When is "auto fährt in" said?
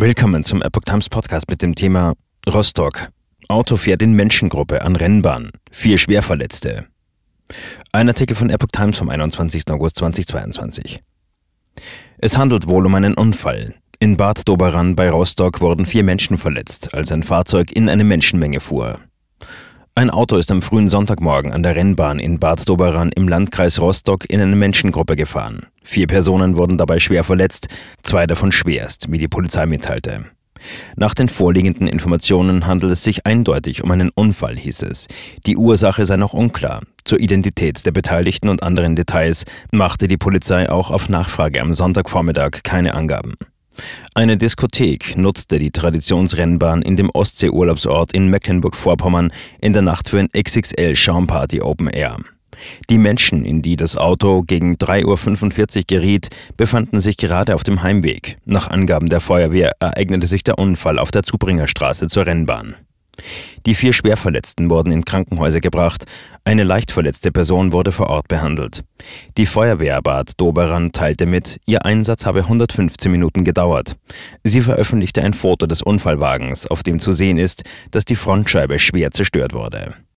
3.48-4.12